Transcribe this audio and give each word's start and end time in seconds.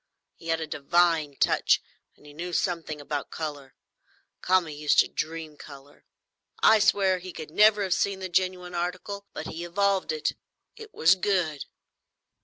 He 0.33 0.47
had 0.47 0.59
a 0.59 0.65
divine 0.65 1.35
touch, 1.39 1.79
and 2.17 2.25
he 2.25 2.33
knew 2.33 2.53
something 2.53 2.99
about 2.99 3.29
colour. 3.29 3.75
Kami 4.41 4.73
used 4.73 4.97
to 5.01 5.07
dream 5.07 5.57
colour; 5.57 6.05
I 6.63 6.79
swear 6.79 7.19
he 7.19 7.31
could 7.31 7.51
never 7.51 7.83
have 7.83 7.93
seen 7.93 8.19
the 8.19 8.27
genuine 8.27 8.73
article; 8.73 9.27
but 9.31 9.45
he 9.45 9.63
evolved 9.63 10.11
it; 10.11 10.31
and 10.31 10.39
it 10.75 10.91
was 10.91 11.13
good." 11.13 11.65